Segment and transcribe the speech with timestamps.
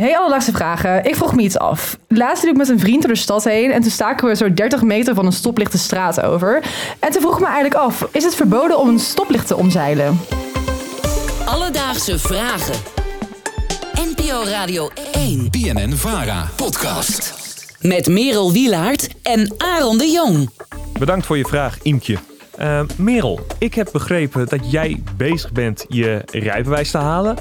[0.00, 1.04] Hey, alledaagse vragen.
[1.04, 1.96] Ik vroeg me iets af.
[2.08, 4.54] Laatst liep ik met een vriend door de stad heen en toen staken we zo
[4.54, 6.62] 30 meter van een stoplicht de straat over.
[6.98, 10.20] En toen vroeg ik me eigenlijk af, is het verboden om een stoplicht te omzeilen?
[11.44, 12.74] Alledaagse vragen.
[13.94, 15.50] NPO Radio 1.
[15.50, 17.34] BNN Vara podcast.
[17.80, 20.50] Met Merel Wielaert en Aaron de Jong.
[20.98, 22.35] Bedankt voor je vraag, Imkje.
[22.60, 27.36] Uh, Merel, ik heb begrepen dat jij bezig bent je rijbewijs te halen.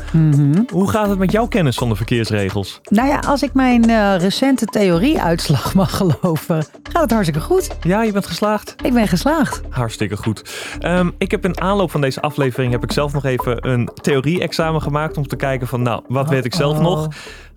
[0.72, 2.82] Hoe gaat het met jouw kennis van de verkeersregels?
[2.90, 7.68] Nou ja, als ik mijn eh, recente theorieuitslag mag geloven, gaat het hartstikke goed.
[7.82, 8.76] Ja, je bent geslaagd?
[8.84, 9.62] Ik ben geslaagd.
[9.70, 10.42] Hartstikke goed.
[10.80, 14.82] Ehm, ik heb in aanloop van deze aflevering heb ik zelf nog even een theorie-examen
[14.82, 16.84] gemaakt om te kijken van, nou, wat weet ik zelf Oh.
[16.84, 17.08] nog?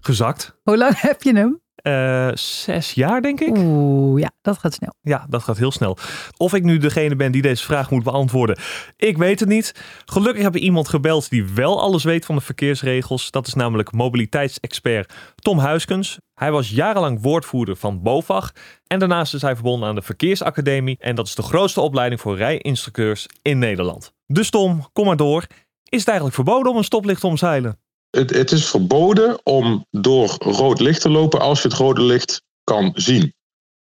[0.00, 0.56] Gezakt.
[0.62, 1.60] Hoe lang heb je hem?
[1.82, 3.56] Eh, zes jaar, denk ik.
[3.56, 4.94] Oeh, ja, dat gaat snel.
[5.00, 5.96] Ja, dat gaat heel snel.
[6.36, 8.58] Of ik nu degene ben die deze vraag moet beantwoorden,
[8.96, 9.74] ik weet het niet.
[10.04, 13.30] Gelukkig heb ik iemand gebeld die wel alles weet van de verkeersregels.
[13.30, 16.18] Dat is namelijk mobiliteitsexpert Tom Huiskens.
[16.34, 18.52] Hij was jarenlang woordvoerder van BOVAG.
[18.86, 20.96] En daarnaast is hij verbonden aan de Verkeersacademie.
[21.00, 24.12] En dat is de grootste opleiding voor rijinstructeurs in Nederland.
[24.26, 25.46] Dus Tom, kom maar door.
[25.84, 27.78] Is het eigenlijk verboden om een stoplicht te omzeilen?
[28.10, 32.42] Het, het is verboden om door rood licht te lopen als je het rode licht
[32.64, 33.34] kan zien.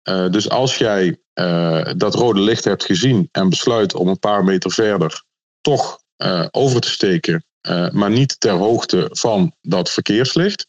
[0.02, 4.44] Eh, dus als jij eh, dat rode licht hebt gezien en besluit om een paar
[4.44, 5.22] meter verder
[5.60, 7.44] toch eh, over te steken,
[7.92, 10.66] maar niet ter hoogte van dat verkeerslicht,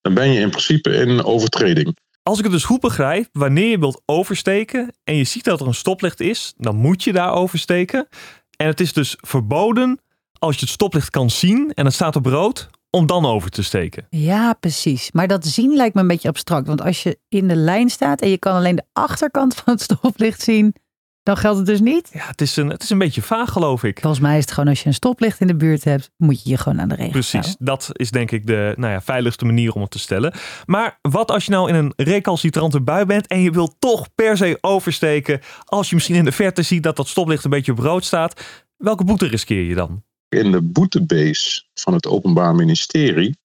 [0.00, 1.96] dan ben je in principe in overtreding.
[2.22, 5.66] Als ik het dus goed begrijp, wanneer je wilt oversteken en je ziet dat er
[5.66, 8.08] een stoplicht is, dan moet je daar oversteken.
[8.56, 10.00] En het is dus verboden
[10.42, 13.62] als je het stoplicht kan zien en het staat op rood, om dan over te
[13.62, 14.06] steken.
[14.10, 15.12] Ja, precies.
[15.12, 16.66] Maar dat zien lijkt me een beetje abstract.
[16.66, 19.82] Want als je in de lijn staat en je kan alleen de achterkant van het
[19.90, 20.74] stoplicht zien,
[21.22, 22.10] dan geldt het dus niet.
[22.12, 23.98] Ja, het is een, het is een beetje vaag, geloof ik.
[24.00, 26.50] Volgens mij is het gewoon als je een stoplicht in de buurt hebt, moet je
[26.50, 27.64] je gewoon aan de regels Precies, houden.
[27.64, 30.34] dat is denk ik de nou ja, veiligste manier om het te stellen.
[30.66, 34.36] Maar wat als je nou in een recalcitrante bui bent en je wilt toch per
[34.36, 37.78] se oversteken, als je misschien in de verte ziet dat dat stoplicht een beetje op
[37.78, 38.40] rood staat,
[38.76, 40.02] welke boete riskeer je dan?
[40.32, 43.36] In de boetebase van het Openbaar Ministerie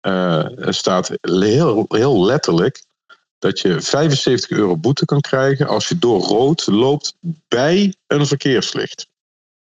[0.00, 2.84] eh, staat heel, heel letterlijk
[3.38, 7.16] dat je 75 euro boete kan krijgen als je door rood loopt
[7.48, 9.08] bij een verkeerslicht.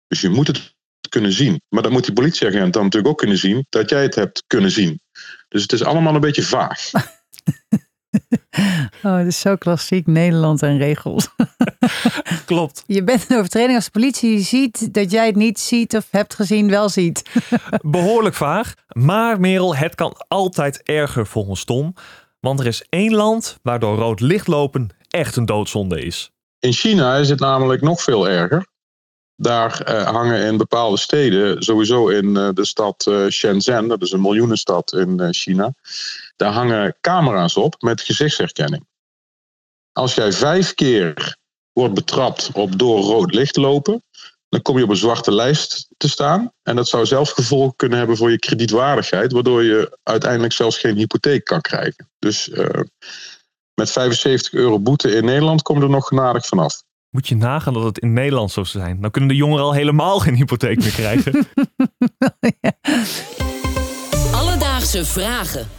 [0.08, 0.76] Dus je moet het
[1.10, 1.62] kunnen zien.
[1.70, 4.72] Maar dan moet die politieagent dan natuurlijk ook kunnen zien dat jij het hebt kunnen
[4.72, 5.02] zien.
[5.48, 6.90] Dus het is allemaal een beetje vaag.
[9.04, 11.28] Oh, het is zo klassiek Nederland en regels.
[12.46, 12.84] Klopt.
[12.88, 16.34] Je bent een overtreding als de politie ziet dat jij het niet ziet of hebt
[16.34, 17.24] gezien, wel ziet.
[17.82, 18.74] Behoorlijk vaag.
[18.88, 21.94] Maar Merel, het kan altijd erger volgens Tom.
[22.40, 26.32] Want er is één land waar door rood licht lopen echt een doodzonde is.
[26.60, 28.68] In China is het namelijk nog veel erger.
[29.36, 34.12] Daar eh, hangen in bepaalde steden, sowieso in eh, de stad eh, Shenzhen, dat is
[34.12, 35.74] een miljoenenstad in eh, China,
[36.36, 38.88] daar hangen camera's op met gezichtsherkenning.
[39.92, 41.38] Als jij vijf keer
[41.80, 44.04] wordt betrapt op door rood licht lopen,
[44.50, 46.52] dan kom je op een zwarte lijst te staan.
[46.64, 50.96] En dat zou zelfs gevolgen kunnen hebben voor je kredietwaardigheid, waardoor je uiteindelijk zelfs geen
[50.96, 52.10] hypotheek kan krijgen.
[52.20, 52.82] Dus eh,
[53.74, 56.84] met 75 euro boete in Nederland kom je er nog genadig vanaf.
[57.10, 59.02] Moet je nagaan dat het in Nederland zo zou zijn.
[59.02, 61.48] Dan kunnen de jongeren al helemaal geen hypotheek meer krijgen.
[64.42, 65.79] Alledaagse vragen.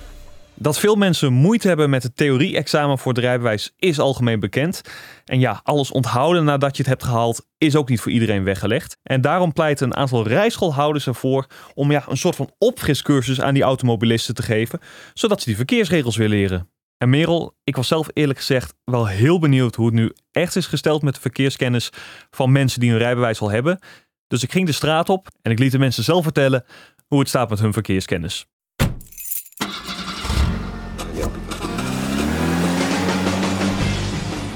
[0.62, 4.82] Dat veel mensen moeite hebben met het theorie-examen voor het rijbewijs is algemeen bekend.
[5.25, 8.99] En ja, alles onthouden nadat je het hebt gehaald is ook niet voor iedereen weggelegd.
[9.03, 13.62] En daarom pleiten een aantal rijschoolhouders ervoor om ja, een soort van opfriscursus aan die
[13.62, 14.81] automobilisten te geven,
[15.15, 16.70] zodat ze die verkeersregels weer leren.
[16.97, 20.66] En Merel, ik was zelf eerlijk gezegd wel heel benieuwd hoe het nu echt is
[20.66, 21.91] gesteld met de verkeerskennis
[22.31, 23.78] van mensen die hun rijbewijs al hebben.
[24.26, 26.65] Dus ik ging de straat op en ik liet de mensen zelf vertellen
[27.06, 28.47] hoe het staat met hun verkeerskennis.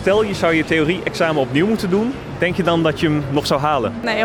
[0.04, 3.46] Stel je zou je theorie-examen opnieuw moeten doen, denk je dan dat je hem nog
[3.46, 3.92] zou halen?
[4.02, 4.24] Nee,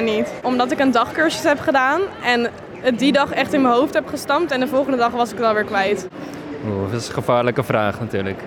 [0.00, 0.32] 100% niet.
[0.42, 2.50] Omdat ik een dagcursus heb gedaan en
[2.80, 5.36] het die dag echt in mijn hoofd heb gestampt en de volgende dag was ik
[5.36, 6.08] het alweer kwijt.
[6.66, 8.38] Oeh, dat is een gevaarlijke vraag natuurlijk.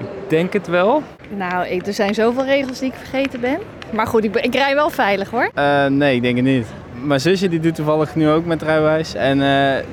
[0.00, 1.02] Ik denk het wel.
[1.36, 3.58] Nou, ik, er zijn zoveel regels die ik vergeten ben.
[3.92, 5.50] Maar goed, ik, ben- ik rij wel veilig hoor.
[5.54, 6.66] Eh, nee, ik denk het niet.
[7.02, 9.14] Mijn zusje die doet toevallig nu ook met rijbewijs.
[9.14, 9.84] En eh,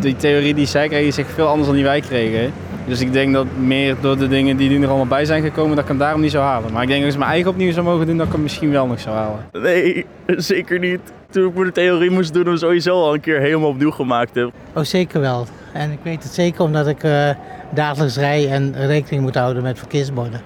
[0.00, 2.52] die theorie die zij kreeg is echt veel anders dan die wij kregen.
[2.86, 5.84] Dus ik denk dat meer door de dingen die er allemaal bij zijn gekomen, dat
[5.84, 6.72] ik hem daarom niet zou halen.
[6.72, 8.42] Maar ik denk dat als ik mijn eigen opnieuw zou mogen doen, dat ik hem
[8.42, 9.48] misschien wel nog zou halen.
[9.52, 11.00] Nee, zeker niet.
[11.30, 14.34] Toen ik voor de theorie moest doen, hem sowieso al een keer helemaal opnieuw gemaakt
[14.34, 14.52] heb.
[14.74, 15.46] Oh, zeker wel.
[15.72, 17.30] En ik weet het zeker omdat ik eh,
[17.74, 20.40] dagelijks rij en rekening moet houden met verkeersborden.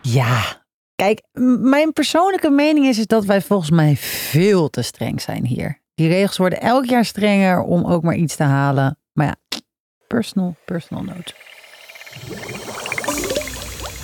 [0.00, 0.62] Ja,
[0.94, 1.22] kijk,
[1.60, 5.80] mijn persoonlijke mening is, is dat wij volgens mij veel te streng zijn hier.
[5.94, 8.98] Die regels worden elk jaar strenger om ook maar iets te halen.
[9.12, 9.36] Maar ja,
[10.08, 11.34] personal, personal note.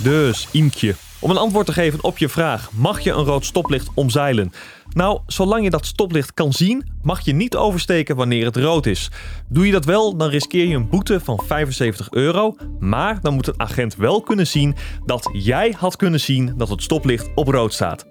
[0.03, 3.89] Dus, Imkje, om een antwoord te geven op je vraag: mag je een rood stoplicht
[3.93, 4.51] omzeilen?
[4.93, 9.11] Nou, zolang je dat stoplicht kan zien, mag je niet oversteken wanneer het rood is.
[9.49, 12.55] Doe je dat wel, dan riskeer je een boete van 75 euro.
[12.79, 14.75] Maar dan moet een agent wel kunnen zien
[15.05, 18.05] dat jij had kunnen zien dat het stoplicht op rood staat.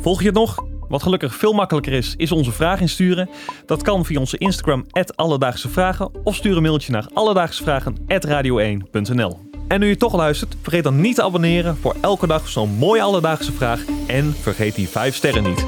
[0.00, 0.64] Volg je het nog?
[0.88, 3.28] Wat gelukkig veel makkelijker is, is onze vraag insturen.
[3.66, 9.46] Dat kan via onze Instagram, Alledaagse Vragen, of stuur een mailtje naar alledaagsevragen.radio1.nl.
[9.68, 13.02] En nu je toch luistert, vergeet dan niet te abonneren voor elke dag zo'n mooie
[13.02, 13.80] alledaagse vraag.
[14.06, 15.64] En vergeet die 5 sterren niet.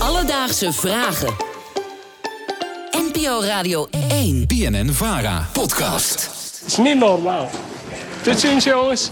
[0.00, 1.34] Alledaagse Vragen.
[3.12, 4.46] NPO Radio 1.
[4.46, 5.48] BNN Vara.
[5.52, 6.30] Podcast.
[6.66, 7.50] is niet normaal.
[8.22, 9.10] Tot ziens jongens.